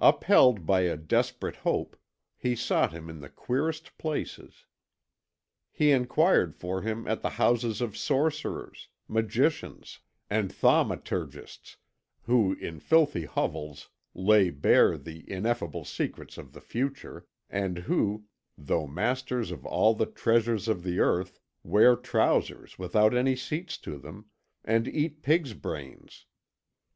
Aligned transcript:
Upheld 0.00 0.66
by 0.66 0.80
a 0.80 0.96
desperate 0.96 1.54
hope, 1.54 1.96
he 2.36 2.56
sought 2.56 2.90
him 2.92 3.08
in 3.08 3.20
the 3.20 3.28
queerest 3.28 3.96
places. 3.96 4.66
He 5.70 5.92
enquired 5.92 6.56
for 6.56 6.82
him 6.82 7.06
at 7.06 7.22
the 7.22 7.30
houses 7.38 7.80
of 7.80 7.96
sorcerers, 7.96 8.88
magicians, 9.06 10.00
and 10.28 10.50
thaumaturgists, 10.52 11.76
who 12.22 12.54
in 12.54 12.80
filthy 12.80 13.24
hovels 13.24 13.88
lay 14.14 14.50
bare 14.50 14.98
the 14.98 15.22
ineffable 15.30 15.84
secrets 15.84 16.38
of 16.38 16.54
the 16.54 16.60
future, 16.60 17.28
and 17.48 17.78
who, 17.78 18.24
though 18.56 18.88
masters 18.88 19.52
of 19.52 19.64
all 19.64 19.94
the 19.94 20.06
treasures 20.06 20.66
of 20.66 20.82
the 20.82 20.98
earth, 20.98 21.38
wear 21.62 21.94
trousers 21.94 22.80
without 22.80 23.14
any 23.14 23.36
seats 23.36 23.78
to 23.78 23.96
them, 23.96 24.26
and 24.64 24.88
eat 24.88 25.22
pigs' 25.22 25.54
brains. 25.54 26.26